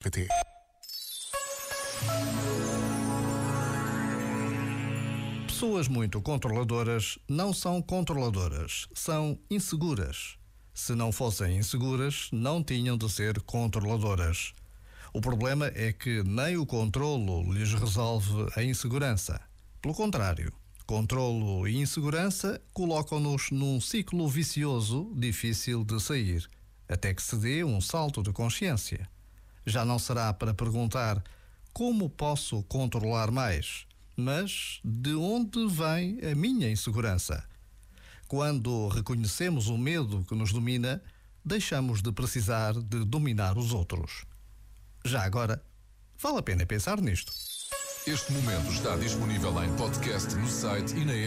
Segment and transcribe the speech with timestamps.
[0.00, 0.28] PT.
[5.48, 10.38] Pessoas muito controladoras não são controladoras, são inseguras.
[10.72, 14.52] Se não fossem inseguras, não tinham de ser controladoras.
[15.12, 19.40] O problema é que nem o controlo lhes resolve a insegurança.
[19.82, 20.52] Pelo contrário,
[20.86, 26.48] controlo e insegurança colocam-nos num ciclo vicioso difícil de sair,
[26.88, 29.08] até que se dê um salto de consciência.
[29.68, 31.22] Já não será para perguntar
[31.74, 37.44] como posso controlar mais, mas de onde vem a minha insegurança?
[38.26, 41.02] Quando reconhecemos o medo que nos domina,
[41.44, 44.24] deixamos de precisar de dominar os outros.
[45.04, 45.62] Já agora,
[46.18, 47.30] vale a pena pensar nisto.
[48.06, 51.26] Este momento está disponível em podcast no site e na app.